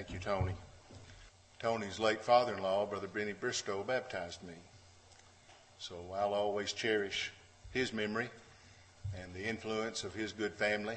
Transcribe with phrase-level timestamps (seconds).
[0.00, 0.54] Thank you, Tony.
[1.58, 4.54] Tony's late father in law, Brother Benny Bristow, baptized me.
[5.78, 7.30] So I'll always cherish
[7.70, 8.30] his memory
[9.20, 10.96] and the influence of his good family.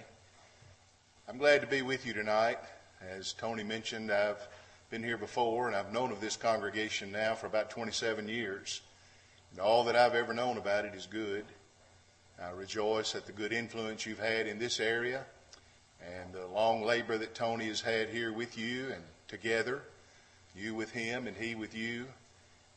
[1.28, 2.60] I'm glad to be with you tonight.
[3.02, 4.47] As Tony mentioned, I've
[4.89, 8.79] been here before and I've known of this congregation now for about 27 years.
[9.51, 11.44] And all that I've ever known about it is good.
[12.42, 15.26] I rejoice at the good influence you've had in this area
[16.12, 19.81] and the long labor that Tony has had here with you and together,
[20.55, 22.05] you with him and he with you.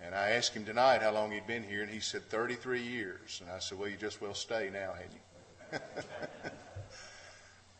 [0.00, 3.40] And I asked him tonight how long he'd been here, and he said 33 years.
[3.42, 5.80] And I said, Well, you just will stay now, hadn't you?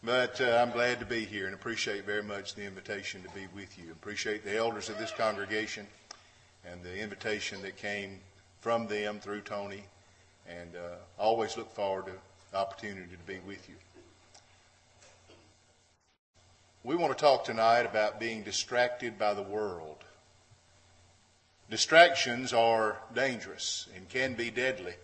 [0.03, 3.47] but uh, I'm glad to be here and appreciate very much the invitation to be
[3.55, 3.93] with you.
[3.93, 5.87] Appreciate the elders of this congregation
[6.65, 8.19] and the invitation that came
[8.61, 9.85] from them through Tony.
[10.49, 12.13] And uh, always look forward to
[12.51, 13.75] the opportunity to be with you.
[16.87, 20.05] We want to talk tonight about being distracted by the world.
[21.69, 24.95] Distractions are dangerous and can be deadly.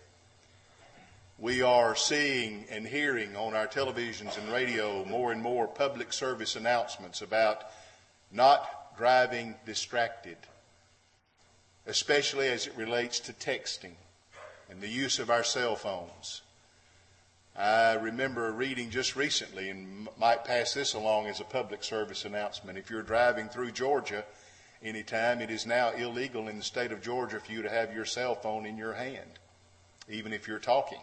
[1.37, 6.55] We are seeing and hearing on our televisions and radio more and more public service
[6.55, 7.65] announcements about
[8.31, 10.37] not driving distracted,
[11.85, 13.95] especially as it relates to texting
[14.69, 16.43] and the use of our cell phones.
[17.55, 22.79] I remember reading just recently, and might pass this along as a public service announcement.
[22.79, 24.25] If you're driving through Georgia
[24.81, 28.05] anytime, it is now illegal in the state of Georgia for you to have your
[28.05, 29.39] cell phone in your hand,
[30.09, 31.01] even if you're talking.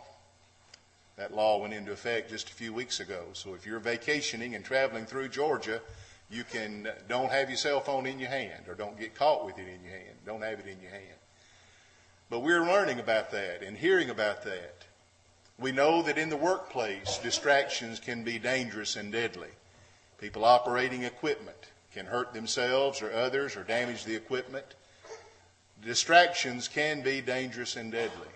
[1.16, 3.26] That law went into effect just a few weeks ago.
[3.34, 5.80] So if you're vacationing and traveling through Georgia,
[6.30, 9.44] you can uh, don't have your cell phone in your hand or don't get caught
[9.44, 10.16] with it in your hand.
[10.24, 11.18] Don't have it in your hand.
[12.30, 14.79] But we're learning about that and hearing about that.
[15.60, 19.50] We know that in the workplace, distractions can be dangerous and deadly.
[20.18, 24.64] People operating equipment can hurt themselves or others or damage the equipment.
[25.84, 28.28] Distractions can be dangerous and deadly.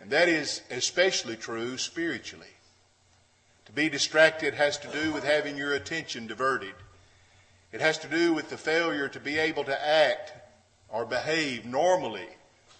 [0.00, 2.46] And that is especially true spiritually.
[3.66, 6.74] To be distracted has to do with having your attention diverted.
[7.72, 10.32] It has to do with the failure to be able to act
[10.88, 12.28] or behave normally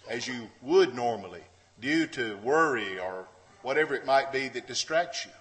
[0.09, 1.43] as you would normally
[1.79, 3.27] due to worry or
[3.61, 5.31] whatever it might be that distracts you.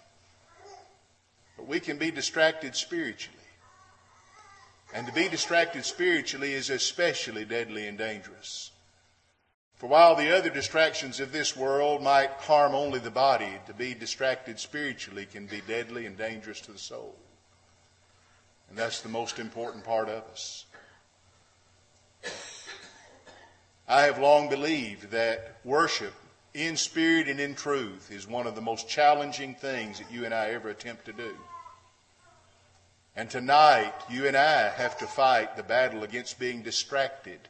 [1.56, 3.36] But we can be distracted spiritually.
[4.94, 8.70] And to be distracted spiritually is especially deadly and dangerous.
[9.76, 13.94] For while the other distractions of this world might harm only the body, to be
[13.94, 17.14] distracted spiritually can be deadly and dangerous to the soul.
[18.68, 20.64] And that's the most important part of us.
[23.86, 26.12] I have long believed that worship
[26.54, 30.34] in spirit and in truth is one of the most challenging things that you and
[30.34, 31.34] I ever attempt to do.
[33.16, 37.40] And tonight, you and I have to fight the battle against being distracted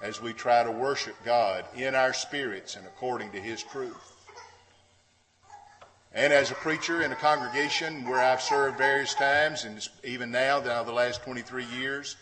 [0.00, 4.12] as we try to worship God in our spirits and according to His truth.
[6.14, 10.60] And as a preacher in a congregation where I've served various times, and even now,
[10.60, 12.16] now the last 23 years,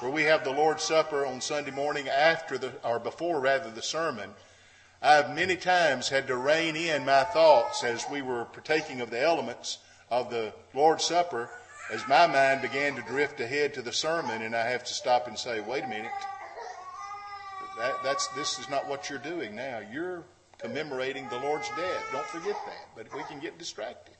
[0.00, 3.82] where we have the Lord's Supper on Sunday morning after the, or before rather, the
[3.82, 4.30] sermon,
[5.06, 9.22] I've many times had to rein in my thoughts as we were partaking of the
[9.22, 9.78] elements
[10.10, 11.48] of the Lord's Supper
[11.92, 15.28] as my mind began to drift ahead to the sermon and I have to stop
[15.28, 16.10] and say, wait a minute.
[17.78, 19.80] That, that's, this is not what you're doing now.
[19.92, 20.24] You're
[20.58, 22.04] commemorating the Lord's death.
[22.10, 22.88] Don't forget that.
[22.96, 24.16] But we can get distracted.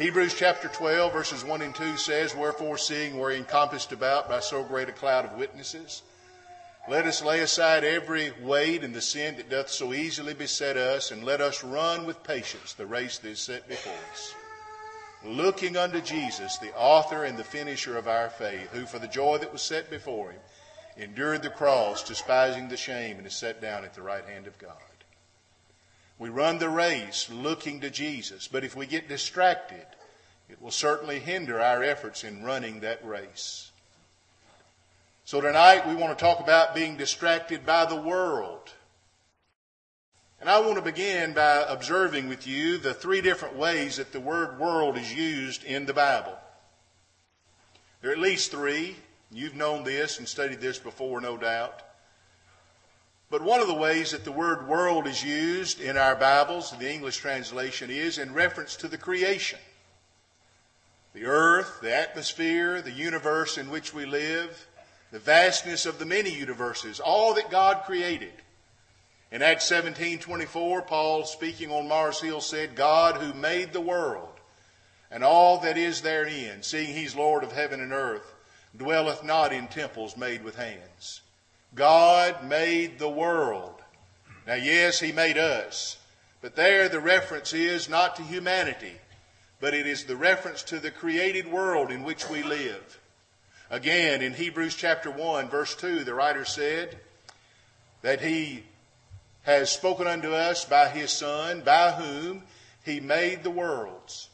[0.00, 4.64] Hebrews chapter 12 verses 1 and 2 says, Wherefore seeing we're encompassed about by so
[4.64, 6.02] great a cloud of witnesses,
[6.88, 11.10] let us lay aside every weight and the sin that doth so easily beset us,
[11.10, 14.34] and let us run with patience the race that is set before us.
[15.24, 19.38] Looking unto Jesus, the author and the finisher of our faith, who for the joy
[19.38, 20.40] that was set before him
[20.96, 24.58] endured the cross, despising the shame, and is set down at the right hand of
[24.58, 24.72] God.
[26.18, 29.86] We run the race looking to Jesus, but if we get distracted,
[30.48, 33.70] it will certainly hinder our efforts in running that race.
[35.26, 38.72] So tonight we want to talk about being distracted by the world.
[40.40, 44.20] And I want to begin by observing with you the three different ways that the
[44.20, 46.38] word world is used in the Bible.
[48.00, 48.94] There are at least three.
[49.32, 51.82] You've known this and studied this before, no doubt.
[53.28, 56.88] But one of the ways that the word world is used in our Bibles, the
[56.88, 59.58] English translation is in reference to the creation.
[61.14, 64.68] The earth, the atmosphere, the universe in which we live,
[65.16, 68.34] the vastness of the many universes, all that God created.
[69.32, 74.38] In Acts 17:24, Paul speaking on Mars Hill said, "God who made the world
[75.10, 78.34] and all that is therein, seeing he's Lord of heaven and earth,
[78.76, 81.22] dwelleth not in temples made with hands.
[81.74, 83.80] God made the world.
[84.46, 85.96] Now, yes, he made us,
[86.42, 89.00] but there the reference is not to humanity,
[89.60, 92.98] but it is the reference to the created world in which we live.
[93.70, 96.98] Again, in Hebrews chapter 1, verse 2, the writer said
[98.02, 98.62] that he
[99.42, 102.44] has spoken unto us by his Son, by whom
[102.84, 104.28] he made the worlds.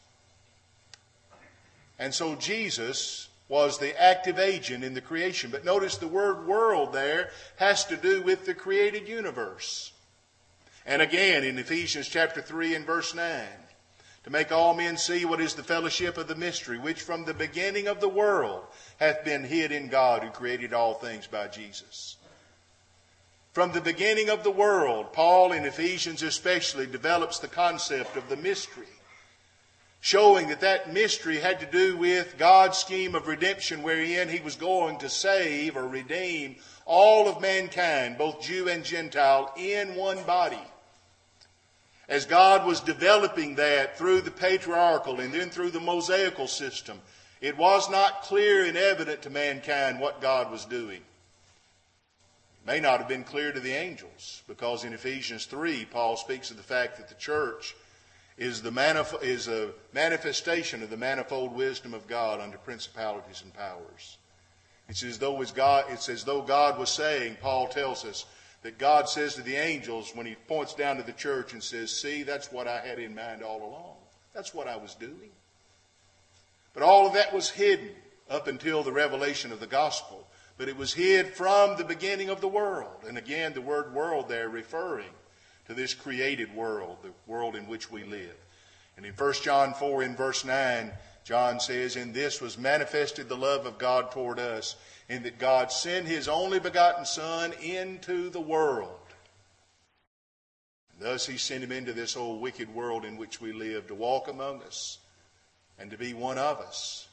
[1.99, 5.51] And so Jesus was the active agent in the creation.
[5.51, 9.93] But notice the word world there has to do with the created universe.
[10.85, 13.47] And again in Ephesians chapter 3 and verse 9,
[14.25, 17.35] to make all men see what is the fellowship of the mystery, which from the
[17.35, 18.65] beginning of the world
[18.99, 22.17] hath been hid in God who created all things by Jesus.
[23.53, 28.37] From the beginning of the world, Paul in Ephesians especially develops the concept of the
[28.37, 28.87] mystery,
[30.01, 34.55] showing that that mystery had to do with God's scheme of redemption wherein he was
[34.55, 40.63] going to save or redeem all of mankind, both Jew and Gentile, in one body
[42.13, 47.01] as God was developing that through the patriarchal and then through the Mosaical system,
[47.41, 51.01] it was not clear and evident to mankind what God was doing.
[51.01, 56.51] It may not have been clear to the angels, because in Ephesians 3, Paul speaks
[56.51, 57.75] of the fact that the church
[58.37, 63.55] is, the manif- is a manifestation of the manifold wisdom of God under principalities and
[63.55, 64.19] powers.
[64.87, 68.27] It's as though, God, it's as though God was saying, Paul tells us,
[68.63, 71.91] that God says to the angels when he points down to the church and says,
[71.91, 73.97] See, that's what I had in mind all along.
[74.35, 75.31] That's what I was doing.
[76.73, 77.91] But all of that was hidden
[78.31, 80.27] up until the revelation of the gospel.
[80.57, 83.05] But it was hid from the beginning of the world.
[83.07, 85.11] And again, the word world there referring
[85.67, 88.37] to this created world, the world in which we live.
[88.97, 90.93] And in 1 John 4 in verse 9,
[91.25, 94.77] John says, In this was manifested the love of God toward us,
[95.13, 98.99] in that God sent his only begotten Son into the world.
[100.91, 103.95] And thus he sent him into this old wicked world in which we live to
[103.95, 104.97] walk among us
[105.79, 107.09] and to be one of us.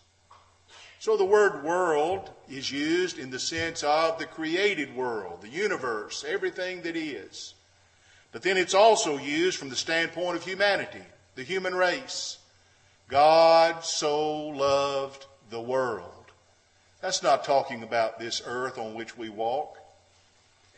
[1.00, 6.24] So the word world is used in the sense of the created world, the universe,
[6.26, 7.54] everything that is.
[8.32, 11.04] But then it's also used from the standpoint of humanity,
[11.36, 12.38] the human race.
[13.10, 16.19] God so loved the world
[17.02, 19.78] that's not talking about this earth on which we walk.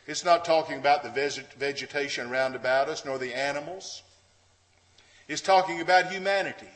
[0.07, 4.03] It's not talking about the vegetation round about us, nor the animals.
[5.27, 6.68] It's talking about humanity.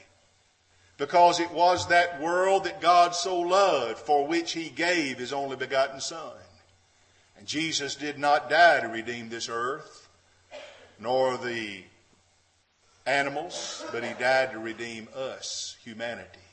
[0.97, 5.57] Because it was that world that God so loved for which He gave His only
[5.57, 6.37] begotten Son.
[7.37, 10.07] And Jesus did not die to redeem this earth,
[10.99, 11.83] nor the
[13.05, 16.44] animals, but He died to redeem us, humanity.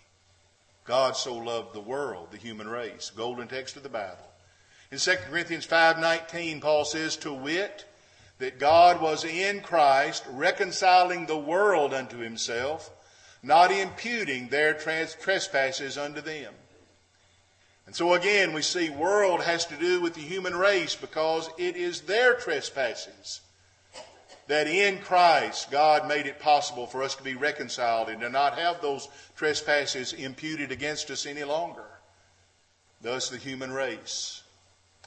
[0.92, 3.10] God so loved the world, the human race.
[3.16, 4.30] Golden text of the Bible.
[4.90, 7.86] In 2 Corinthians 5:19 Paul says to wit
[8.36, 12.90] that God was in Christ reconciling the world unto himself,
[13.42, 16.54] not imputing their trespasses unto them.
[17.86, 21.74] And so again we see world has to do with the human race because it
[21.74, 23.40] is their trespasses
[24.48, 28.58] that in Christ God made it possible for us to be reconciled and to not
[28.58, 31.84] have those trespasses imputed against us any longer.
[33.00, 34.42] Thus the human race.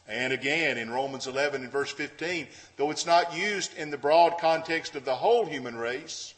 [0.08, 4.38] And again in Romans 11 and verse 15, though it's not used in the broad
[4.38, 6.34] context of the whole human race,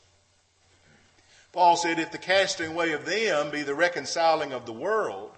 [1.51, 5.31] Paul said, if the casting away of them be the reconciling of the world,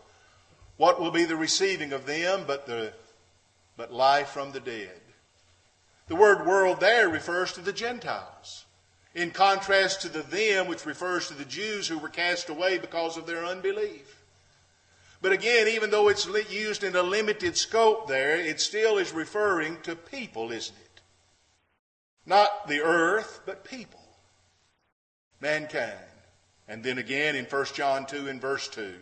[0.78, 2.94] what will be the receiving of them but the
[3.78, 5.00] but life from the dead?
[6.10, 8.66] The word world there refers to the Gentiles,
[9.14, 13.16] in contrast to the them, which refers to the Jews who were cast away because
[13.16, 14.24] of their unbelief.
[15.22, 19.78] But again, even though it's used in a limited scope there, it still is referring
[19.84, 21.02] to people, isn't it?
[22.26, 24.00] Not the earth, but people.
[25.40, 25.94] Mankind.
[26.68, 28.96] And then again in 1 John 2 and verse 2,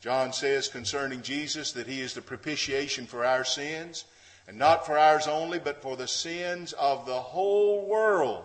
[0.00, 4.04] John says concerning Jesus that he is the propitiation for our sins
[4.46, 8.44] and not for ours only, but for the sins of the whole world.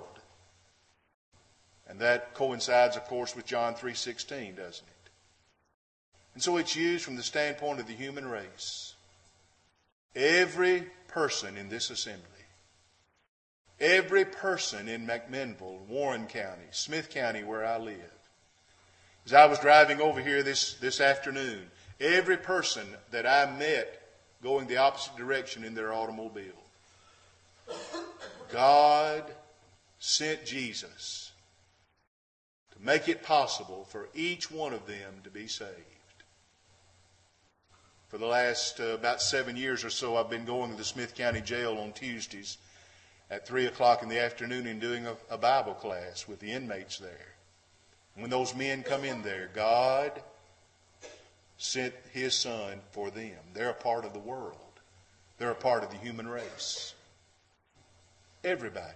[1.87, 5.09] And that coincides, of course, with John 3.16, doesn't it?
[6.33, 8.93] And so it's used from the standpoint of the human race.
[10.15, 12.23] Every person in this assembly,
[13.79, 18.11] every person in McMinnville, Warren County, Smith County, where I live,
[19.25, 23.98] as I was driving over here this, this afternoon, every person that I met
[24.41, 26.45] going the opposite direction in their automobile.
[28.51, 29.23] God
[29.99, 31.31] sent Jesus
[32.71, 35.73] to make it possible for each one of them to be saved.
[38.07, 41.13] For the last uh, about seven years or so, I've been going to the Smith
[41.13, 42.57] County Jail on Tuesdays
[43.29, 46.97] at 3 o'clock in the afternoon and doing a, a Bible class with the inmates
[46.97, 47.35] there.
[48.15, 50.11] When those men come in there, God
[51.59, 53.37] sent His Son for them.
[53.53, 54.55] They're a part of the world.
[55.37, 56.95] They're a part of the human race.
[58.43, 58.95] Everybody.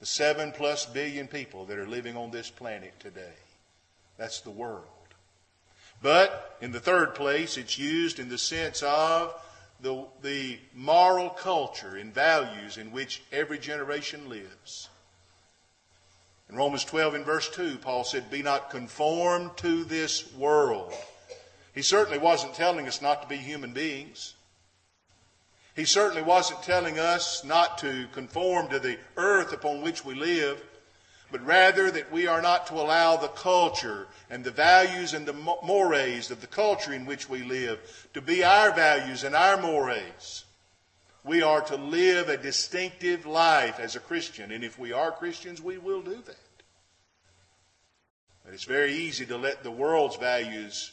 [0.00, 3.34] The seven plus billion people that are living on this planet today.
[4.16, 4.84] That's the world.
[6.00, 9.34] But in the third place, it's used in the sense of
[9.80, 14.88] the, the moral culture and values in which every generation lives.
[16.48, 20.92] In Romans 12 and verse 2, Paul said, Be not conformed to this world.
[21.74, 24.34] He certainly wasn't telling us not to be human beings.
[25.74, 30.62] He certainly wasn't telling us not to conform to the earth upon which we live,
[31.32, 35.32] but rather that we are not to allow the culture and the values and the
[35.32, 40.44] mores of the culture in which we live to be our values and our mores.
[41.24, 45.60] We are to live a distinctive life as a Christian, and if we are Christians,
[45.60, 46.36] we will do that.
[48.44, 50.92] But it's very easy to let the world's values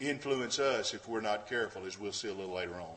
[0.00, 2.96] influence us if we're not careful, as we'll see a little later on.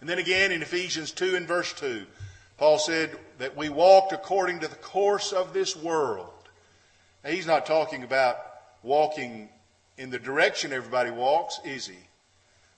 [0.00, 2.04] And then again in Ephesians 2 and verse 2,
[2.58, 6.28] Paul said that we walked according to the course of this world.
[7.24, 8.36] Now, he's not talking about
[8.82, 9.48] walking
[9.96, 11.98] in the direction everybody walks, is he?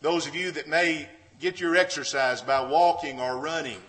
[0.01, 1.09] Those of you that may
[1.41, 3.81] get your exercise by walking or running,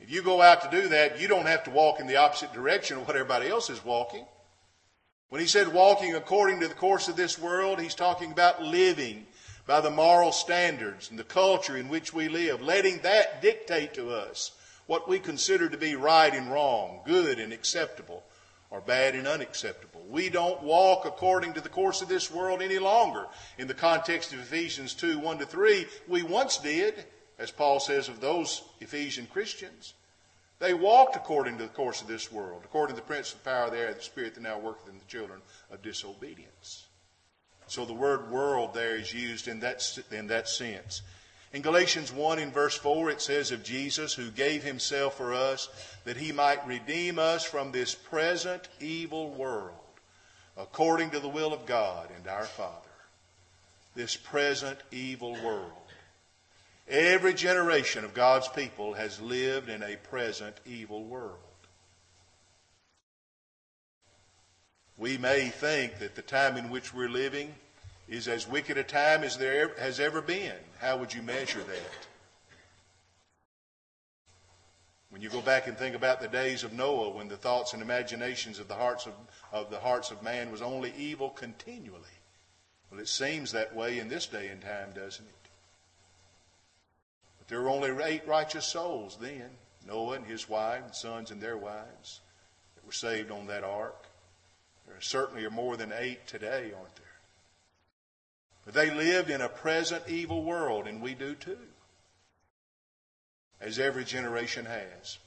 [0.00, 2.52] if you go out to do that, you don't have to walk in the opposite
[2.52, 4.24] direction of what everybody else is walking.
[5.32, 9.26] When he said walking according to the course of this world, he's talking about living
[9.66, 14.10] by the moral standards and the culture in which we live, letting that dictate to
[14.10, 14.50] us
[14.84, 18.22] what we consider to be right and wrong, good and acceptable,
[18.68, 20.04] or bad and unacceptable.
[20.06, 23.26] We don't walk according to the course of this world any longer.
[23.56, 27.06] In the context of Ephesians 2 1 to 3, we once did,
[27.38, 29.94] as Paul says of those Ephesian Christians.
[30.62, 33.50] They walked according to the course of this world, according to the prince of the
[33.50, 35.40] power of the air, the spirit that now worketh in the children
[35.72, 36.86] of disobedience.
[37.66, 41.02] So the word world there is used in that, in that sense.
[41.52, 45.68] In Galatians 1 in verse 4, it says of Jesus, who gave himself for us
[46.04, 49.74] that he might redeem us from this present evil world,
[50.56, 52.88] according to the will of God and our Father.
[53.96, 55.72] This present evil world.
[56.88, 61.38] Every generation of God's people has lived in a present evil world.
[64.98, 67.54] We may think that the time in which we're living
[68.08, 70.56] is as wicked a time as there has ever been.
[70.80, 72.06] How would you measure that?
[75.10, 77.82] When you go back and think about the days of Noah, when the thoughts and
[77.82, 79.12] imaginations of the hearts of,
[79.52, 82.18] of the hearts of man was only evil continually.
[82.90, 85.41] Well, it seems that way in this day and time, doesn't it?
[87.52, 89.50] There were only eight righteous souls then
[89.86, 92.20] Noah and his wife, and sons and their wives,
[92.74, 94.06] that were saved on that ark.
[94.86, 97.04] There certainly are more than eight today, aren't there?
[98.64, 101.58] But they lived in a present evil world, and we do too.
[103.60, 105.18] As every generation has.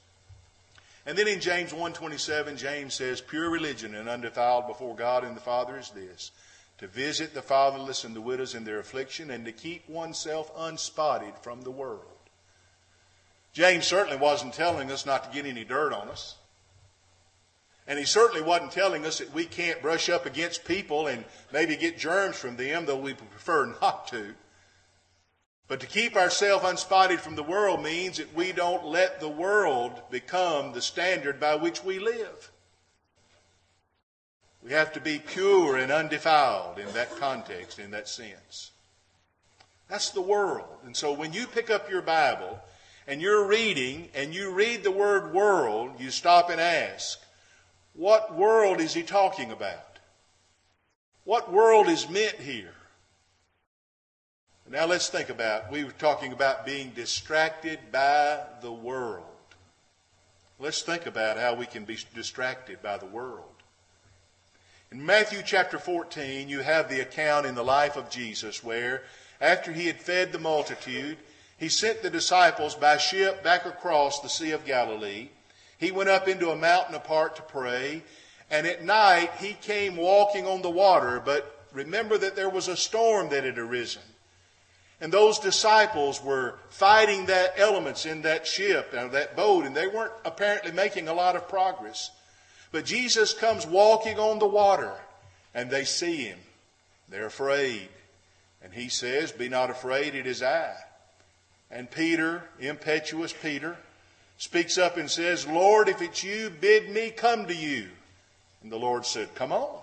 [1.06, 5.40] And then in James 1.27, James says, Pure religion and undefiled before God and the
[5.40, 6.32] Father is this,
[6.78, 11.38] to visit the fatherless and the widows in their affliction, and to keep oneself unspotted
[11.40, 12.15] from the world.
[13.56, 16.36] James certainly wasn't telling us not to get any dirt on us.
[17.86, 21.74] And he certainly wasn't telling us that we can't brush up against people and maybe
[21.74, 24.34] get germs from them, though we prefer not to.
[25.68, 30.02] But to keep ourselves unspotted from the world means that we don't let the world
[30.10, 32.52] become the standard by which we live.
[34.62, 38.72] We have to be pure and undefiled in that context, in that sense.
[39.88, 40.68] That's the world.
[40.84, 42.60] And so when you pick up your Bible
[43.06, 47.20] and you're reading and you read the word world, you stop and ask,
[47.94, 49.98] what world is he talking about?
[51.24, 52.74] What world is meant here?
[54.68, 59.24] Now let's think about, we were talking about being distracted by the world.
[60.58, 63.44] Let's think about how we can be distracted by the world.
[64.90, 69.02] In Matthew chapter 14, you have the account in the life of Jesus where,
[69.40, 71.18] after he had fed the multitude,
[71.58, 75.30] he sent the disciples by ship back across the Sea of Galilee.
[75.78, 78.02] He went up into a mountain apart to pray,
[78.50, 82.76] and at night he came walking on the water, but remember that there was a
[82.76, 84.02] storm that had arisen.
[85.00, 89.86] And those disciples were fighting that elements in that ship, uh, that boat, and they
[89.86, 92.10] weren't apparently making a lot of progress.
[92.72, 94.92] But Jesus comes walking on the water,
[95.54, 96.38] and they see him.
[97.08, 97.88] They're afraid.
[98.62, 100.74] And he says, Be not afraid, it is I.
[101.76, 103.76] And Peter, impetuous Peter,
[104.38, 107.88] speaks up and says, Lord, if it's you, bid me come to you.
[108.62, 109.80] And the Lord said, Come on.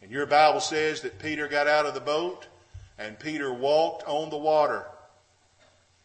[0.00, 2.46] And your Bible says that Peter got out of the boat
[2.96, 4.86] and Peter walked on the water.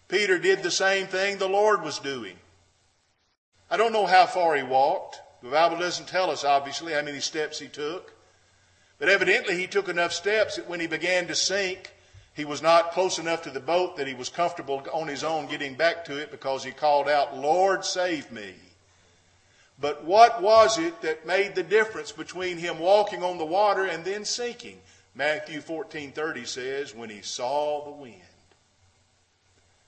[0.08, 2.38] Peter did the same thing the Lord was doing.
[3.70, 5.22] I don't know how far he walked.
[5.44, 8.12] The Bible doesn't tell us, obviously, how many steps he took.
[8.98, 11.94] But evidently, he took enough steps that when he began to sink,
[12.38, 15.48] he was not close enough to the boat that he was comfortable on his own
[15.48, 18.54] getting back to it because he called out, Lord, save me.
[19.82, 24.06] But what was it that made the difference between him walking on the water and
[24.06, 24.80] then sinking?
[25.16, 28.22] Matthew 14:30 says, when he saw the wind.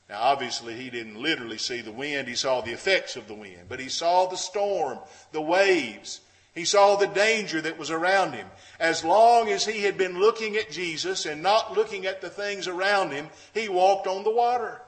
[0.10, 2.27] Now, obviously, he didn't literally see the wind.
[2.27, 3.70] He saw the effects of the wind.
[3.70, 4.98] But he saw the storm,
[5.32, 6.22] the waves.
[6.59, 8.45] He saw the danger that was around him.
[8.81, 12.67] As long as he had been looking at Jesus and not looking at the things
[12.67, 14.81] around him, he walked on the water.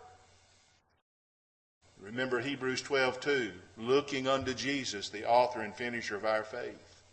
[1.98, 7.04] Remember Hebrews 12:2, looking unto Jesus, the author and finisher of our faith.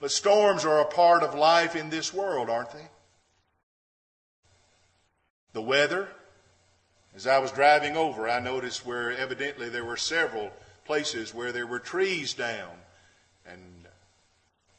[0.00, 2.88] But storms are a part of life in this world, aren't they?
[5.52, 6.08] The weather.
[7.14, 10.50] As I was driving over, I noticed where evidently there were several
[10.86, 12.80] places where there were trees down.
[13.46, 13.86] And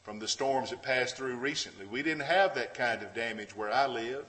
[0.02, 3.72] from the storms that passed through recently, we didn't have that kind of damage where
[3.72, 4.24] I live.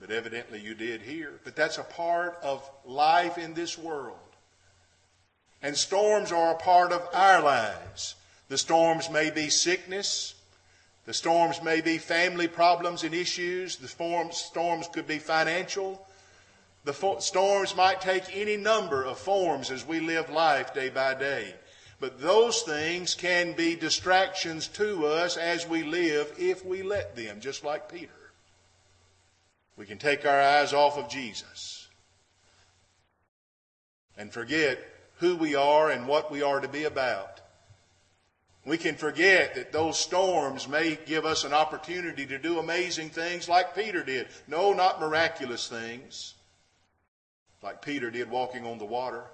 [0.00, 1.40] But evidently you did here.
[1.44, 4.18] But that's a part of life in this world.
[5.62, 8.14] And storms are a part of our lives.
[8.48, 10.34] The storms may be sickness.
[11.06, 13.76] The storms may be family problems and issues.
[13.76, 16.06] The storms, could be financial.
[16.84, 21.54] The storms might take any number of forms as we live life day by day.
[21.98, 27.40] But those things can be distractions to us as we live if we let them,
[27.40, 28.12] just like Peter.
[29.76, 31.88] We can take our eyes off of Jesus
[34.16, 34.78] and forget
[35.18, 37.40] who we are and what we are to be about.
[38.66, 43.48] We can forget that those storms may give us an opportunity to do amazing things
[43.48, 44.26] like Peter did.
[44.48, 46.34] No, not miraculous things,
[47.62, 49.24] like Peter did walking on the water.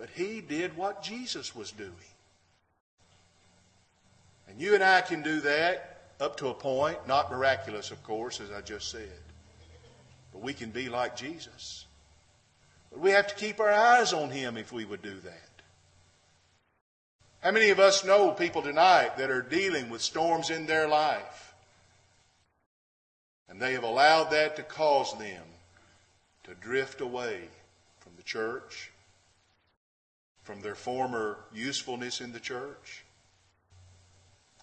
[0.00, 1.92] But he did what Jesus was doing.
[4.48, 8.40] And you and I can do that up to a point, not miraculous, of course,
[8.40, 9.20] as I just said.
[10.32, 11.84] But we can be like Jesus.
[12.90, 15.50] But we have to keep our eyes on him if we would do that.
[17.42, 21.54] How many of us know people tonight that are dealing with storms in their life?
[23.50, 25.42] And they have allowed that to cause them
[26.44, 27.48] to drift away
[27.98, 28.89] from the church,
[30.50, 33.04] from their former usefulness in the church.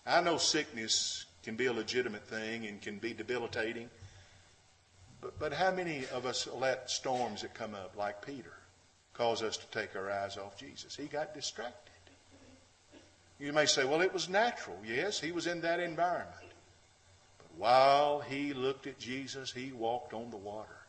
[0.05, 3.89] I know sickness can be a legitimate thing and can be debilitating,
[5.21, 8.51] but, but how many of us let storms that come up, like Peter,
[9.13, 10.93] cause us to take our eyes off Jesus?
[10.93, 11.93] He got distracted.
[13.39, 14.75] You may say, well, it was natural.
[14.85, 16.51] Yes, he was in that environment.
[17.37, 20.79] But while he looked at Jesus, he walked on the water.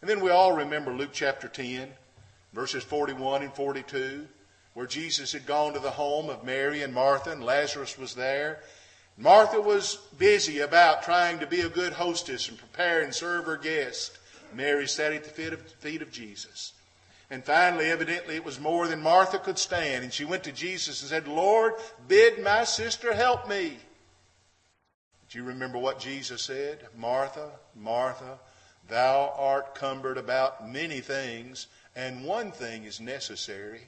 [0.00, 1.88] And then we all remember Luke chapter 10,
[2.56, 4.26] verses 41 and 42,
[4.72, 8.60] where Jesus had gone to the home of Mary and Martha, and Lazarus was there.
[9.18, 13.58] Martha was busy about trying to be a good hostess and prepare and serve her
[13.58, 14.18] guests.
[14.54, 16.72] Mary sat at the feet of Jesus.
[17.28, 20.02] And finally, evidently, it was more than Martha could stand.
[20.02, 21.74] And she went to Jesus and said, Lord,
[22.08, 23.76] bid my sister help me.
[25.28, 26.86] Do you remember what Jesus said?
[26.96, 28.38] Martha, Martha,
[28.88, 31.66] thou art cumbered about many things,
[31.96, 33.80] and one thing is necessary.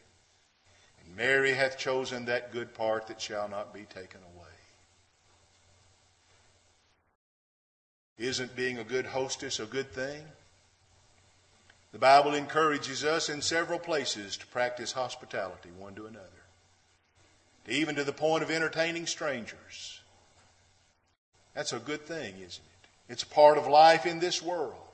[1.04, 4.46] And Mary hath chosen that good part that shall not be taken away.
[8.18, 10.24] Isn't being a good hostess a good thing?
[11.92, 16.24] The Bible encourages us in several places to practice hospitality one to another,
[17.68, 20.00] even to the point of entertaining strangers.
[21.54, 22.88] That's a good thing, isn't it?
[23.08, 24.87] It's part of life in this world.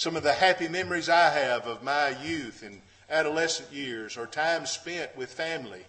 [0.00, 4.70] Some of the happy memories I have of my youth and adolescent years are times
[4.70, 5.84] spent with family.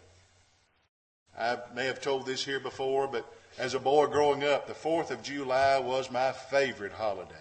[1.39, 3.26] I may have told this here before, but
[3.58, 7.32] as a boy growing up, the 4th of July was my favorite holiday.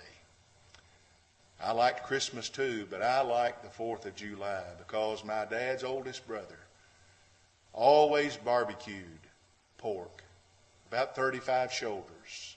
[1.61, 6.24] I liked Christmas too, but I liked the 4th of July because my dad's oldest
[6.28, 6.61] brother
[7.72, 9.26] always barbecued
[9.76, 10.22] pork,
[10.88, 12.56] about 35 shoulders.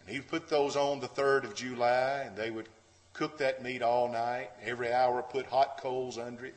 [0.00, 2.66] And he'd put those on the 3rd of July, and they would
[3.18, 4.48] cook that meat all night.
[4.64, 6.54] Every hour put hot coals under it.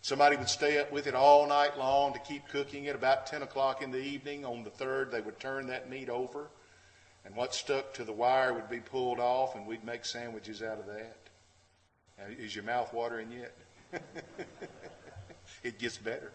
[0.00, 2.94] Somebody would stay up with it all night long to keep cooking it.
[2.94, 6.48] About 10 o'clock in the evening on the third, they would turn that meat over,
[7.26, 10.78] and what stuck to the wire would be pulled off, and we'd make sandwiches out
[10.78, 11.18] of that.
[12.38, 13.54] Is your mouth watering yet?
[15.62, 16.32] it gets better.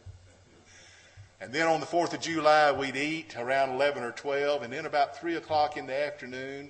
[1.42, 4.86] And then on the 4th of July, we'd eat around 11 or 12, and then
[4.86, 6.70] about 3 o'clock in the afternoon,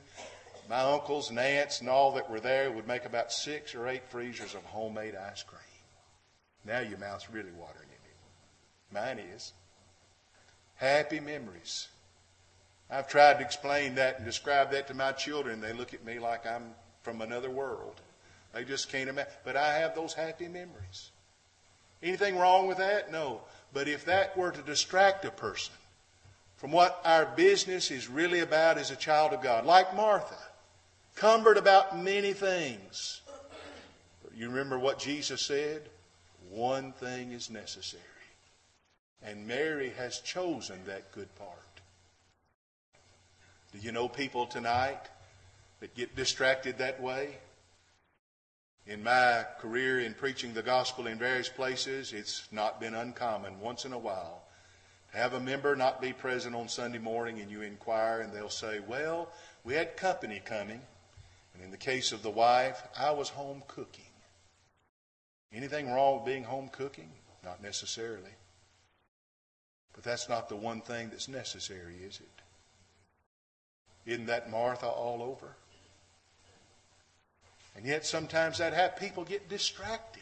[0.69, 4.03] my uncles and aunts and all that were there would make about six or eight
[4.10, 5.62] freezers of homemade ice cream.
[6.65, 8.93] Now your mouth's really watering in it.
[8.93, 9.53] Mine is.
[10.75, 11.88] Happy memories.
[12.89, 15.60] I've tried to explain that and describe that to my children.
[15.60, 18.01] They look at me like I'm from another world.
[18.53, 19.32] They just can't imagine.
[19.43, 21.12] But I have those happy memories.
[22.01, 23.12] Anything wrong with that?
[23.12, 23.41] No.
[23.73, 25.73] But if that were to distract a person
[26.58, 30.38] from what our business is really about as a child of God, like Martha,
[31.17, 33.21] cumbered about many things.
[34.23, 35.82] But you remember what Jesus said?
[36.49, 38.03] One thing is necessary.
[39.23, 41.58] And Mary has chosen that good part.
[43.73, 45.01] Do you know people tonight
[45.82, 47.36] that get distracted that way?
[48.86, 53.84] In my career in preaching the gospel in various places, it's not been uncommon once
[53.84, 54.43] in a while
[55.12, 58.49] to have a member not be present on Sunday morning and you inquire and they'll
[58.49, 59.30] say, Well,
[59.63, 60.82] we had company coming.
[61.58, 64.06] And in the case of the wife, I was home cooking.
[65.52, 67.10] Anything wrong with being home cooking?
[67.43, 68.36] Not necessarily.
[69.93, 74.12] But that's not the one thing that's necessary, is it?
[74.12, 75.56] Isn't that Martha all over?
[77.76, 79.10] And yet sometimes that happens.
[79.10, 80.22] People get distracted.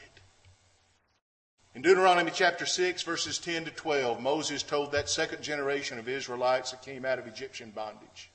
[1.74, 6.72] In Deuteronomy chapter 6, verses 10 to 12, Moses told that second generation of Israelites
[6.72, 8.30] that came out of Egyptian bondage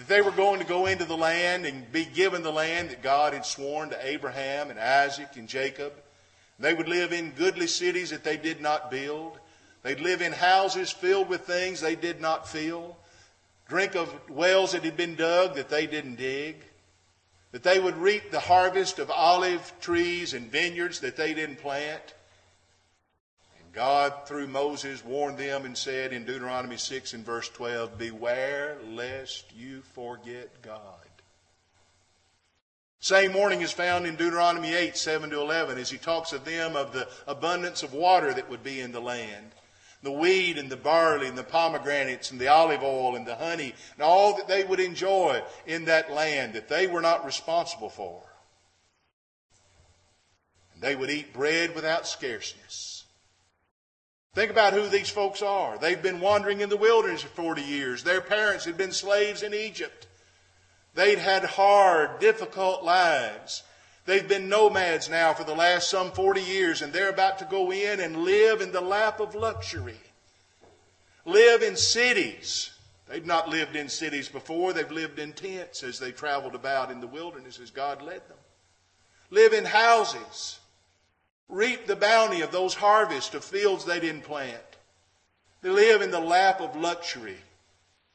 [0.00, 3.02] that they were going to go into the land and be given the land that
[3.02, 5.92] God had sworn to Abraham and Isaac and Jacob.
[6.58, 9.38] They would live in goodly cities that they did not build.
[9.82, 12.96] They'd live in houses filled with things they did not fill.
[13.68, 16.56] Drink of wells that had been dug that they didn't dig.
[17.52, 22.14] That they would reap the harvest of olive trees and vineyards that they didn't plant.
[23.72, 29.54] God, through Moses, warned them and said in Deuteronomy 6 and verse 12, Beware lest
[29.54, 30.80] you forget God.
[32.98, 36.76] Same warning is found in Deuteronomy 8, 7 to 11, as he talks of them
[36.76, 39.52] of the abundance of water that would be in the land.
[40.02, 43.74] The wheat and the barley and the pomegranates and the olive oil and the honey
[43.94, 48.22] and all that they would enjoy in that land that they were not responsible for.
[50.74, 52.89] And they would eat bread without scarceness.
[54.32, 55.76] Think about who these folks are.
[55.76, 58.04] They've been wandering in the wilderness for 40 years.
[58.04, 60.06] Their parents had been slaves in Egypt.
[60.94, 63.64] They'd had hard, difficult lives.
[64.06, 67.72] They've been nomads now for the last some 40 years, and they're about to go
[67.72, 70.00] in and live in the lap of luxury.
[71.24, 72.70] Live in cities.
[73.08, 74.72] They've not lived in cities before.
[74.72, 78.38] They've lived in tents as they traveled about in the wilderness as God led them.
[79.30, 80.59] Live in houses
[81.50, 84.56] reap the bounty of those harvests of fields they didn't plant.
[85.62, 87.36] They live in the lap of luxury.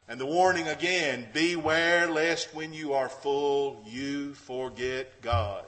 [0.07, 5.65] And the warning again beware lest when you are full, you forget God.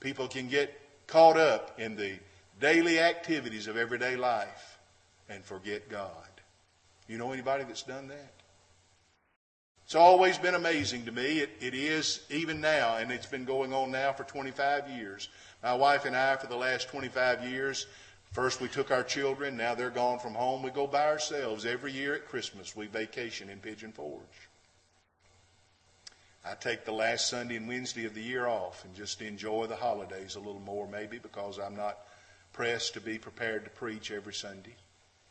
[0.00, 2.14] People can get caught up in the
[2.60, 4.78] daily activities of everyday life
[5.28, 6.10] and forget God.
[7.08, 8.32] You know anybody that's done that?
[9.84, 11.38] It's always been amazing to me.
[11.38, 15.28] It, it is even now, and it's been going on now for 25 years.
[15.62, 17.86] My wife and I, for the last 25 years,
[18.32, 20.62] first we took our children, now they're gone from home.
[20.62, 21.66] We go by ourselves.
[21.66, 24.22] Every year at Christmas, we vacation in Pigeon Forge.
[26.44, 29.74] I take the last Sunday and Wednesday of the year off and just enjoy the
[29.74, 31.98] holidays a little more, maybe, because I'm not
[32.52, 34.76] pressed to be prepared to preach every Sunday.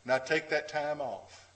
[0.03, 1.49] And I take that time off.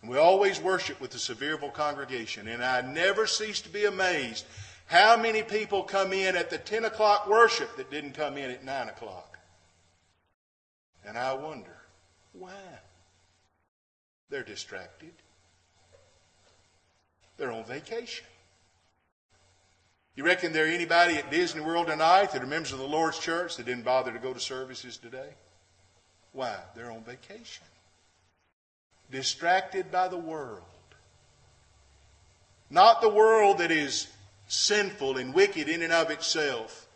[0.00, 4.46] And we always worship with the Sevierville congregation, and I never cease to be amazed
[4.86, 8.64] how many people come in at the 10 o'clock worship that didn't come in at
[8.64, 9.38] 9 o'clock?
[11.04, 11.76] And I wonder,
[12.32, 12.50] why?
[14.30, 15.12] They're distracted.
[17.36, 18.26] They're on vacation.
[20.14, 23.56] You reckon there anybody at Disney World tonight that are members of the Lord's church
[23.56, 25.28] that didn't bother to go to services today?
[26.32, 26.56] Why?
[26.74, 27.66] They're on vacation.
[29.10, 30.62] Distracted by the world.
[32.70, 34.08] Not the world that is
[34.46, 36.88] sinful and wicked in and of itself,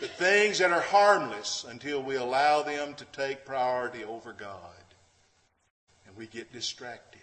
[0.00, 4.58] but things that are harmless until we allow them to take priority over God.
[6.06, 7.20] And we get distracted.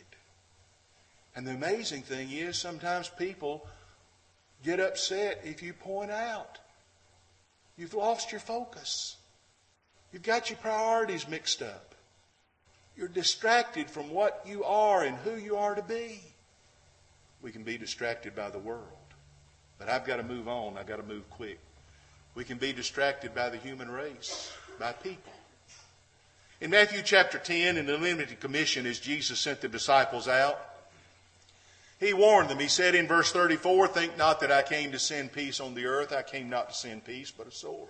[1.36, 3.68] And the amazing thing is, sometimes people
[4.64, 6.60] get upset if you point out
[7.78, 9.16] You've lost your focus.
[10.12, 11.94] You've got your priorities mixed up.
[12.96, 16.20] You're distracted from what you are and who you are to be.
[17.44, 18.97] We can be distracted by the world.
[19.80, 20.78] But I've got to move on.
[20.78, 21.60] I've got to move quick.
[22.36, 25.34] We can be distracted by the human race, by people.
[26.60, 30.60] In Matthew chapter 10, in the limited commission, as Jesus sent the disciples out,
[32.00, 32.60] he warned them.
[32.60, 35.86] He said in verse 34, Think not that I came to send peace on the
[35.86, 36.12] earth.
[36.12, 37.90] I came not to send peace, but a sword.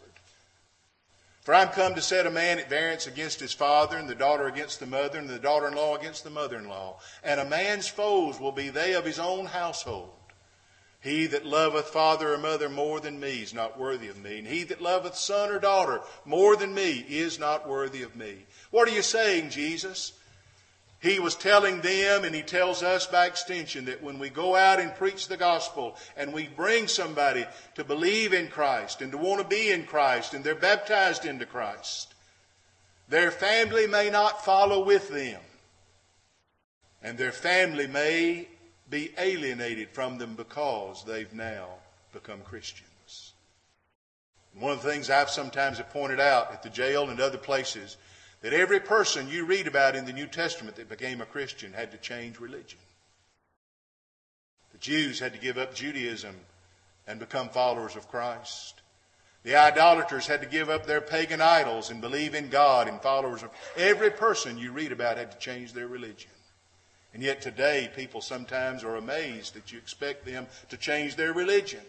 [1.41, 4.47] For I'm come to set a man at variance against his father, and the daughter
[4.47, 7.00] against the mother, and the daughter in law against the mother in law.
[7.23, 10.16] And a man's foes will be they of his own household.
[11.00, 14.40] He that loveth father or mother more than me is not worthy of me.
[14.40, 18.46] And he that loveth son or daughter more than me is not worthy of me.
[18.72, 20.14] What are you saying, Jesus?
[21.00, 24.80] He was telling them, and he tells us by extension, that when we go out
[24.80, 29.40] and preach the gospel and we bring somebody to believe in Christ and to want
[29.40, 32.16] to be in Christ and they're baptized into Christ,
[33.08, 35.40] their family may not follow with them.
[37.04, 38.48] And their family may
[38.89, 41.67] be alienated from them because they've now
[42.13, 43.34] become Christians.
[44.54, 47.97] One of the things I've sometimes pointed out at the jail and other places
[48.41, 51.91] that every person you read about in the New Testament that became a Christian had
[51.91, 52.80] to change religion.
[54.71, 56.36] The Jews had to give up Judaism
[57.08, 58.82] and become followers of Christ.
[59.43, 63.43] The idolaters had to give up their pagan idols and believe in God and followers
[63.43, 66.32] of every person you read about had to change their religion.
[67.13, 71.82] And yet today people sometimes are amazed that you expect them to change their religion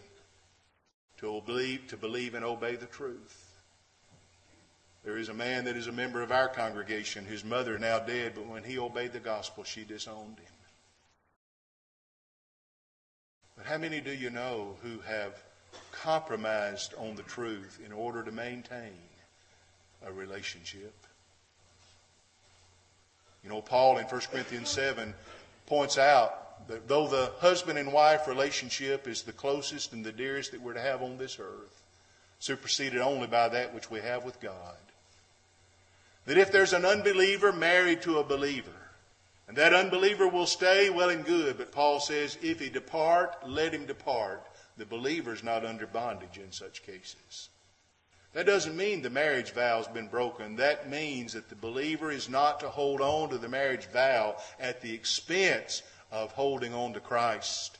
[1.19, 3.45] to believe, to believe and obey the truth.
[5.03, 8.33] There is a man that is a member of our congregation whose mother now dead,
[8.35, 10.53] but when he obeyed the gospel, she disowned him.
[13.57, 15.41] But how many do you know who have
[15.91, 18.93] compromised on the truth in order to maintain
[20.05, 20.93] a relationship?
[23.43, 25.13] You know, Paul in 1 Corinthians 7
[25.65, 30.51] points out that though the husband and wife relationship is the closest and the dearest
[30.51, 31.83] that we're to have on this earth,
[32.39, 34.75] superseded only by that which we have with God,
[36.25, 38.71] that if there's an unbeliever married to a believer,
[39.47, 43.73] and that unbeliever will stay, well and good, but Paul says, if he depart, let
[43.73, 44.45] him depart.
[44.77, 47.49] The believer's not under bondage in such cases.
[48.33, 50.55] That doesn't mean the marriage vow has been broken.
[50.57, 54.81] That means that the believer is not to hold on to the marriage vow at
[54.81, 57.77] the expense of holding on to Christ.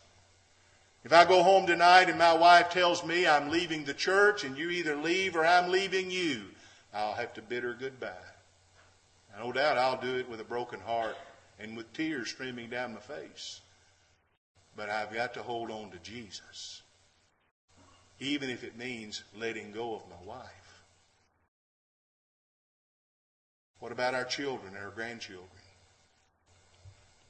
[1.03, 4.57] If I go home tonight and my wife tells me I'm leaving the church and
[4.57, 6.45] you either leave or I'm leaving you,
[6.93, 8.09] I'll have to bid her goodbye.
[9.37, 11.15] No doubt I'll do it with a broken heart
[11.59, 13.61] and with tears streaming down my face.
[14.75, 16.81] But I've got to hold on to Jesus,
[18.19, 20.83] even if it means letting go of my wife.
[23.79, 25.47] What about our children and our grandchildren?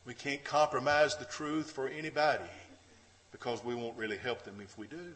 [0.05, 2.49] We can't compromise the truth for anybody
[3.31, 5.13] because we won't really help them if we do.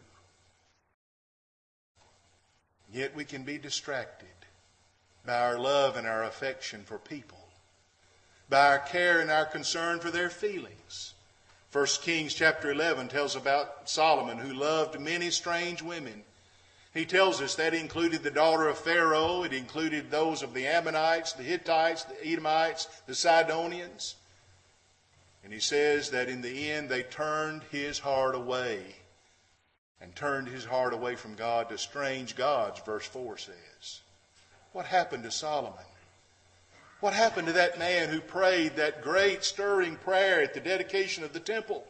[2.92, 4.28] Yet we can be distracted
[5.26, 7.48] by our love and our affection for people,
[8.48, 11.13] by our care and our concern for their feelings.
[11.74, 16.22] 1 Kings chapter 11 tells about Solomon who loved many strange women.
[16.92, 21.32] He tells us that included the daughter of Pharaoh, it included those of the Ammonites,
[21.32, 24.14] the Hittites, the Edomites, the Sidonians.
[25.42, 28.94] And he says that in the end they turned his heart away
[30.00, 34.00] and turned his heart away from God to strange gods, verse 4 says.
[34.70, 35.72] What happened to Solomon?
[37.04, 41.34] What happened to that man who prayed that great stirring prayer at the dedication of
[41.34, 41.84] the temple?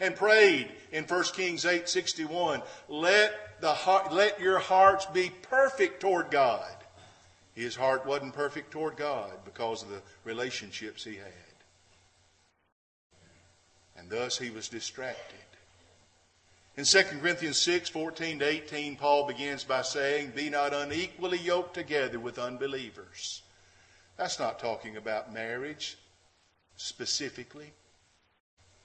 [0.00, 6.32] And prayed in 1 Kings 8:61, let the heart, let your hearts be perfect toward
[6.32, 6.68] God.
[7.54, 11.54] His heart wasn't perfect toward God because of the relationships he had.
[13.96, 15.38] And thus he was distracted.
[16.76, 21.74] In 2 Corinthians 6, 14 to 18, Paul begins by saying, Be not unequally yoked
[21.74, 23.42] together with unbelievers.
[24.16, 25.96] That's not talking about marriage
[26.76, 27.72] specifically.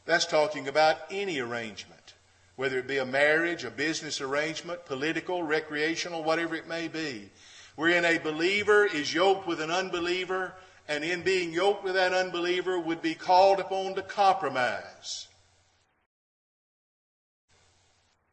[0.06, 2.14] That's talking about any arrangement,
[2.56, 7.30] whether it be a marriage, a business arrangement, political, recreational, whatever it may be.
[7.76, 10.54] Wherein a believer is yoked with an unbeliever,
[10.88, 15.28] and in being yoked with that unbeliever would be called upon to compromise.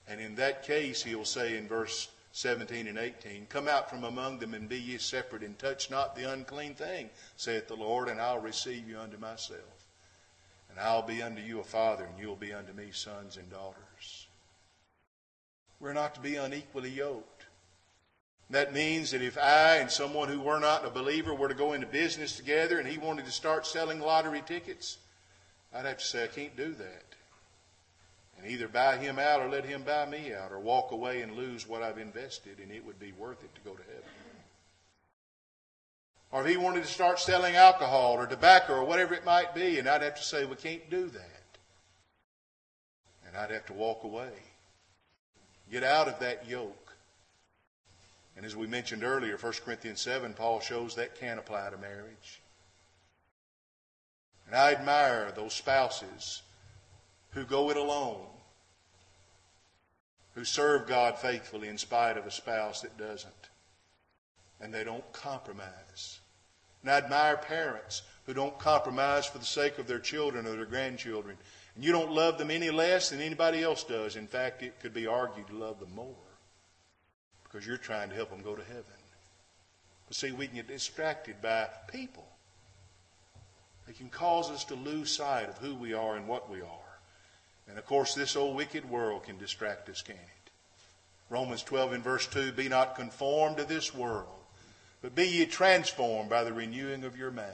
[0.08, 4.38] And in that case, he'll say in verse 17 and 18, Come out from among
[4.38, 8.20] them and be ye separate, and touch not the unclean thing, saith the Lord, and
[8.20, 9.86] I'll receive you unto myself.
[10.70, 14.28] And I'll be unto you a father, and you'll be unto me sons and daughters.
[15.80, 17.46] We're not to be unequally yoked.
[18.50, 21.72] That means that if I and someone who were not a believer were to go
[21.72, 24.98] into business together and he wanted to start selling lottery tickets,
[25.74, 27.07] I'd have to say, I can't do that.
[28.38, 31.34] And either buy him out or let him buy me out or walk away and
[31.34, 34.04] lose what I've invested, and it would be worth it to go to heaven.
[36.30, 39.78] Or if he wanted to start selling alcohol or tobacco or whatever it might be,
[39.78, 41.58] and I'd have to say, we can't do that.
[43.26, 44.30] And I'd have to walk away.
[45.70, 46.94] Get out of that yoke.
[48.36, 52.40] And as we mentioned earlier, 1 Corinthians 7, Paul shows that can apply to marriage.
[54.46, 56.42] And I admire those spouses
[57.30, 58.26] who go it alone,
[60.34, 63.32] who serve God faithfully in spite of a spouse that doesn't.
[64.60, 66.20] And they don't compromise.
[66.82, 70.64] And I admire parents who don't compromise for the sake of their children or their
[70.64, 71.36] grandchildren.
[71.74, 74.16] And you don't love them any less than anybody else does.
[74.16, 76.14] In fact, it could be argued to love them more
[77.44, 78.84] because you're trying to help them go to heaven.
[80.06, 82.26] But see, we can get distracted by people.
[83.86, 86.87] They can cause us to lose sight of who we are and what we are.
[87.68, 90.50] And of course, this old wicked world can distract us, can't it?
[91.30, 94.28] Romans 12 and verse 2 Be not conformed to this world,
[95.02, 97.48] but be ye transformed by the renewing of your mind.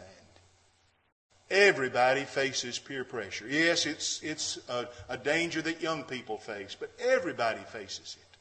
[1.50, 3.46] Everybody faces peer pressure.
[3.48, 8.38] Yes, it's, it's a, a danger that young people face, but everybody faces it.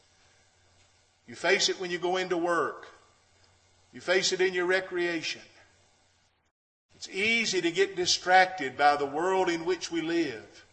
[1.27, 2.87] You face it when you go into work.
[3.91, 5.41] You face it in your recreation.
[6.95, 10.65] It's easy to get distracted by the world in which we live.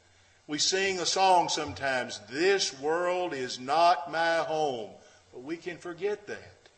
[0.50, 4.90] We sing a song sometimes, This world is not my home.
[5.32, 6.68] But we can forget that.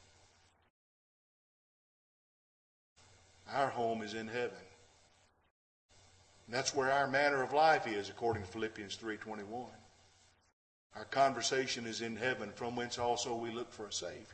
[3.51, 4.51] Our home is in heaven.
[6.47, 9.65] And that's where our manner of life is, according to Philippians 3.21.
[10.95, 14.27] Our conversation is in heaven, from whence also we look for a Savior.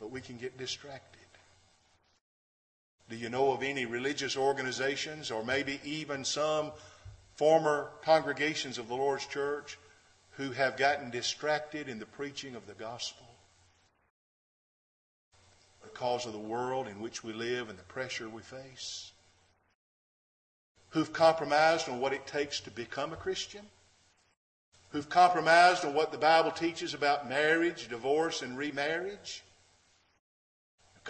[0.00, 1.19] But we can get distracted.
[3.10, 6.70] Do you know of any religious organizations or maybe even some
[7.34, 9.78] former congregations of the Lord's church
[10.36, 13.26] who have gotten distracted in the preaching of the gospel?
[15.82, 19.10] Because of the world in which we live and the pressure we face?
[20.90, 23.66] Who've compromised on what it takes to become a Christian?
[24.90, 29.42] Who've compromised on what the Bible teaches about marriage, divorce, and remarriage?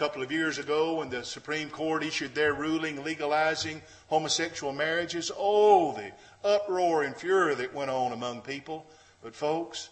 [0.01, 5.93] Couple of years ago, when the Supreme Court issued their ruling legalizing homosexual marriages, oh,
[5.93, 6.11] the
[6.43, 8.87] uproar and fury that went on among people.
[9.21, 9.89] But, folks,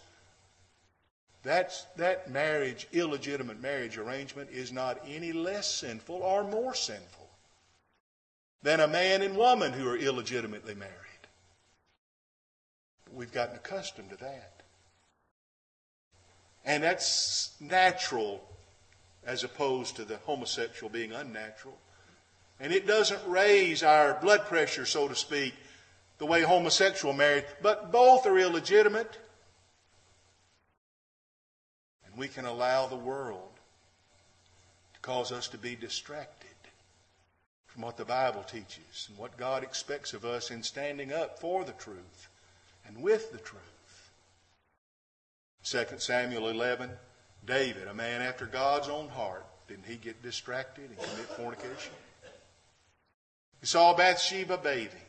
[1.44, 7.28] that's, that marriage, illegitimate marriage arrangement, is not any less sinful or more sinful
[8.64, 10.92] than a man and woman who are illegitimately married.
[13.04, 14.62] But we've gotten accustomed to that.
[16.64, 18.42] And that's natural
[19.26, 21.78] as opposed to the homosexual being unnatural.
[22.58, 25.54] And it doesn't raise our blood pressure, so to speak,
[26.18, 29.18] the way homosexual marriage, but both are illegitimate.
[32.06, 33.52] And we can allow the world
[34.94, 36.48] to cause us to be distracted
[37.66, 41.64] from what the Bible teaches and what God expects of us in standing up for
[41.64, 42.28] the truth
[42.86, 43.60] and with the truth.
[45.64, 46.90] 2 Samuel 11
[47.46, 51.92] David, a man after God's own heart, didn't he get distracted and commit fornication?
[53.60, 55.00] He saw Bathsheba bathing.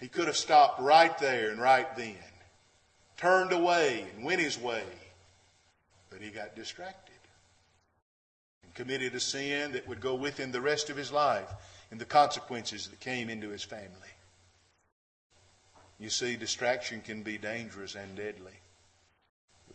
[0.00, 2.16] He could have stopped right there and right then,
[3.16, 4.84] turned away and went his way,
[6.08, 7.14] but he got distracted
[8.62, 11.50] and committed a sin that would go with him the rest of his life
[11.90, 13.88] and the consequences that came into his family.
[15.98, 18.59] You see, distraction can be dangerous and deadly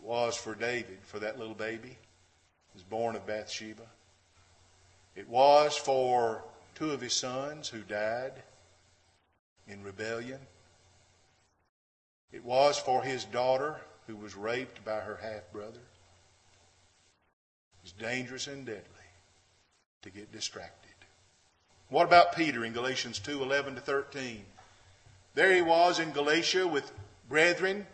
[0.06, 1.88] was for David, for that little baby.
[1.88, 3.82] He was born of Bathsheba.
[5.16, 8.32] It was for two of his sons who died
[9.66, 10.38] in rebellion.
[12.32, 15.80] It was for his daughter who was raped by her half brother.
[17.82, 18.82] It's dangerous and deadly
[20.02, 20.90] to get distracted.
[21.88, 24.44] What about Peter in Galatians 2 11 to 13?
[25.34, 26.92] There he was in Galatia with
[27.28, 27.86] brethren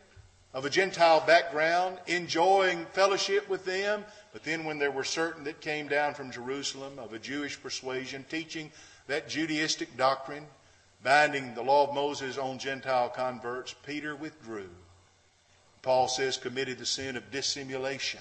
[0.55, 4.05] of a Gentile background, enjoying fellowship with them.
[4.33, 8.25] But then, when there were certain that came down from Jerusalem of a Jewish persuasion,
[8.29, 8.71] teaching
[9.07, 10.47] that Judaistic doctrine,
[11.03, 14.69] binding the law of Moses on Gentile converts, Peter withdrew.
[15.81, 18.21] Paul says, committed the sin of dissimulation.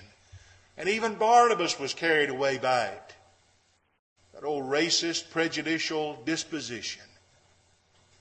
[0.78, 3.16] And even Barnabas was carried away by it.
[4.34, 7.04] That old racist, prejudicial disposition.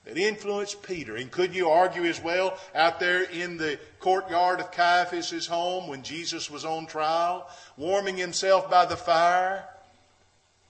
[0.05, 1.15] That influenced Peter.
[1.15, 6.03] And could you argue as well out there in the courtyard of Caiaphas' home when
[6.03, 7.47] Jesus was on trial,
[7.77, 9.67] warming himself by the fire?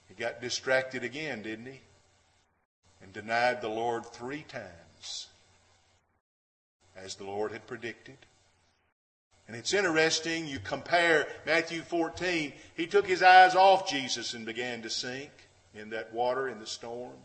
[0.08, 1.80] He got distracted again, didn't he?
[3.02, 5.28] And denied the Lord three times,
[6.94, 8.18] as the Lord had predicted.
[9.48, 14.82] And it's interesting, you compare Matthew 14, he took his eyes off Jesus and began
[14.82, 15.30] to sink
[15.74, 17.16] in that water in the storm.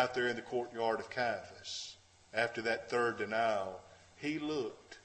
[0.00, 1.96] Out there in the courtyard of Caiaphas,
[2.32, 3.82] after that third denial,
[4.16, 4.96] he looked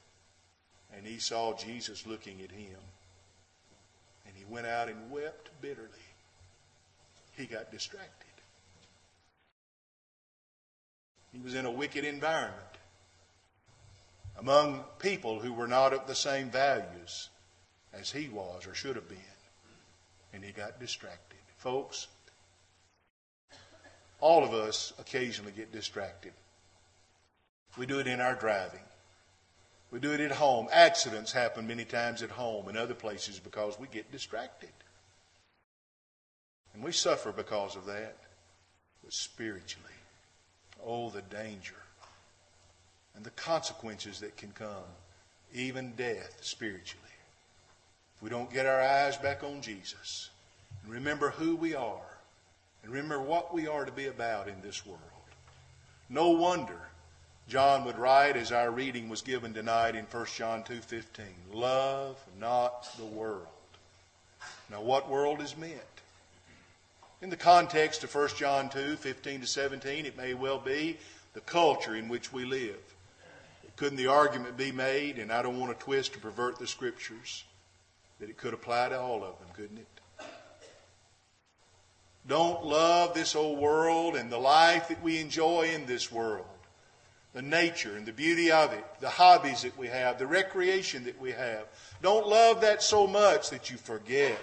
[0.96, 2.78] and he saw Jesus looking at him.
[4.26, 5.90] And he went out and wept bitterly.
[7.36, 8.10] He got distracted.
[11.30, 12.56] He was in a wicked environment
[14.38, 17.28] among people who were not of the same values
[17.92, 19.18] as he was or should have been.
[20.32, 21.36] And he got distracted.
[21.58, 22.06] Folks,
[24.20, 26.32] all of us occasionally get distracted.
[27.76, 28.80] We do it in our driving.
[29.90, 30.68] We do it at home.
[30.72, 34.70] Accidents happen many times at home and other places because we get distracted.
[36.74, 38.16] And we suffer because of that.
[39.02, 39.86] But spiritually,
[40.84, 41.76] oh, the danger
[43.14, 44.84] and the consequences that can come,
[45.54, 47.02] even death spiritually.
[48.16, 50.30] If we don't get our eyes back on Jesus
[50.82, 52.15] and remember who we are
[52.86, 55.00] and remember what we are to be about in this world.
[56.08, 56.78] No wonder
[57.48, 62.96] John would write as our reading was given tonight in 1 John 2:15, love not
[62.96, 63.48] the world.
[64.70, 65.80] Now what world is meant?
[67.20, 70.96] In the context of 1 John 2:15 to 17, it may well be
[71.32, 72.78] the culture in which we live.
[73.74, 77.42] Couldn't the argument be made, and I don't want to twist or pervert the scriptures,
[78.20, 79.86] that it could apply to all of them, couldn't it?
[82.28, 86.46] Don't love this old world and the life that we enjoy in this world,
[87.32, 91.20] the nature and the beauty of it, the hobbies that we have, the recreation that
[91.20, 91.66] we have.
[92.02, 94.38] Don't love that so much that you forget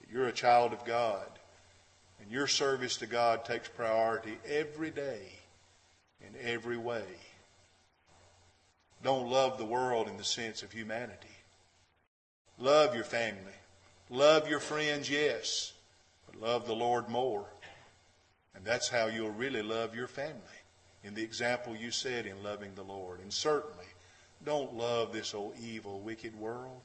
[0.00, 1.26] that you're a child of God
[2.20, 5.22] and your service to God takes priority every day
[6.20, 7.04] in every way.
[9.04, 11.26] Don't love the world in the sense of humanity.
[12.58, 13.52] Love your family.
[14.10, 15.71] Love your friends, yes
[16.42, 17.46] love the Lord more.
[18.54, 20.60] And that's how you'll really love your family,
[21.04, 23.20] in the example you said in loving the Lord.
[23.20, 23.86] And certainly,
[24.44, 26.82] don't love this old evil, wicked world.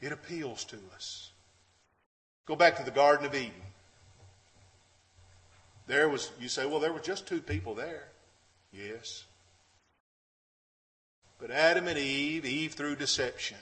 [0.00, 1.30] It appeals to us.
[2.46, 3.52] Go back to the Garden of Eden.
[5.86, 8.08] There was, you say, well, there were just two people there.
[8.72, 9.24] Yes.
[11.38, 13.58] But Adam and Eve, Eve through deception,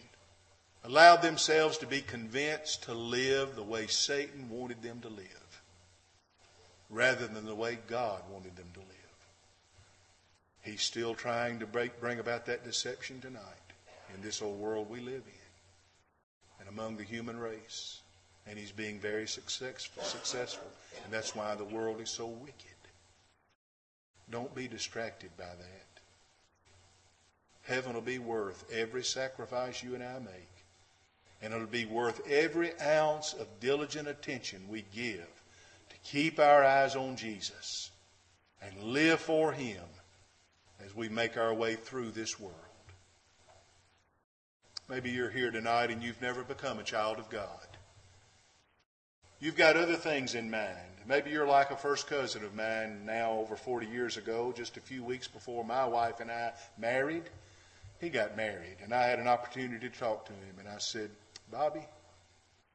[0.84, 5.62] allowed themselves to be convinced to live the way Satan wanted them to live
[6.90, 8.88] rather than the way God wanted them to live.
[10.62, 13.42] He's still trying to break, bring about that deception tonight
[14.14, 15.42] in this old world we live in
[16.60, 18.00] and among the human race.
[18.46, 20.66] And he's being very successful, successful.
[21.04, 22.54] And that's why the world is so wicked.
[24.30, 25.86] Don't be distracted by that.
[27.62, 30.51] Heaven will be worth every sacrifice you and I make
[31.42, 35.28] and it'll be worth every ounce of diligent attention we give
[35.90, 37.90] to keep our eyes on Jesus
[38.62, 39.82] and live for Him
[40.84, 42.54] as we make our way through this world.
[44.88, 47.48] Maybe you're here tonight and you've never become a child of God.
[49.40, 50.76] You've got other things in mind.
[51.06, 54.80] Maybe you're like a first cousin of mine now over 40 years ago, just a
[54.80, 57.24] few weeks before my wife and I married.
[58.00, 61.10] He got married, and I had an opportunity to talk to him, and I said,
[61.52, 61.86] Bobby,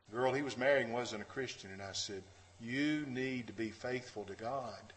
[0.07, 1.71] the girl he was marrying wasn't a Christian.
[1.71, 2.23] And I said,
[2.61, 4.93] You need to be faithful to God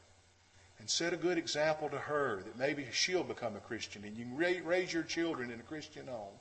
[0.79, 4.25] and set a good example to her that maybe she'll become a Christian and you
[4.25, 6.39] can raise your children in a Christian home.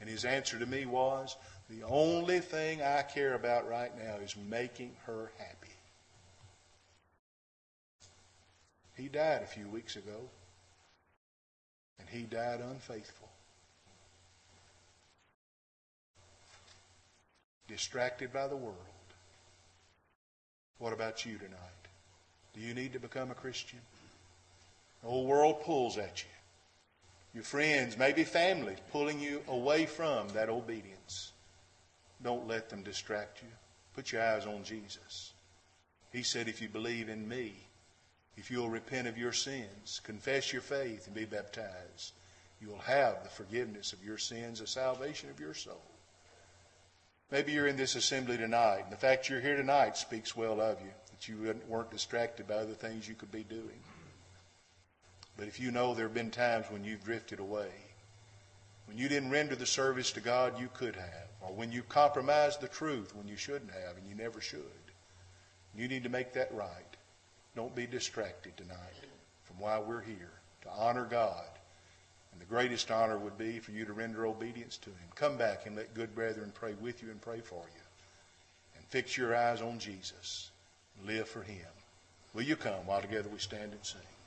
[0.00, 1.36] And his answer to me was,
[1.68, 5.72] The only thing I care about right now is making her happy.
[8.94, 10.30] He died a few weeks ago,
[11.98, 13.28] and he died unfaithful.
[17.68, 18.76] Distracted by the world.
[20.78, 21.58] What about you tonight?
[22.54, 23.80] Do you need to become a Christian?
[25.02, 26.30] The whole world pulls at you.
[27.34, 31.32] Your friends, maybe family, pulling you away from that obedience.
[32.22, 33.48] Don't let them distract you.
[33.94, 35.32] Put your eyes on Jesus.
[36.12, 37.54] He said, if you believe in me,
[38.36, 42.12] if you'll repent of your sins, confess your faith, and be baptized,
[42.60, 45.82] you will have the forgiveness of your sins, the salvation of your soul.
[47.30, 50.80] Maybe you're in this assembly tonight, and the fact you're here tonight speaks well of
[50.80, 53.80] you, that you weren't distracted by other things you could be doing.
[55.36, 57.70] But if you know there have been times when you've drifted away,
[58.86, 62.60] when you didn't render the service to God you could have, or when you compromised
[62.60, 64.60] the truth when you shouldn't have and you never should,
[65.74, 66.70] you need to make that right.
[67.56, 68.78] Don't be distracted tonight
[69.44, 71.44] from why we're here, to honor God.
[72.36, 75.08] And the greatest honor would be for you to render obedience to Him.
[75.14, 77.80] Come back and let good brethren pray with you and pray for you.
[78.76, 80.50] And fix your eyes on Jesus.
[81.06, 81.64] Live for Him.
[82.34, 84.02] Will you come while together we stand and sing?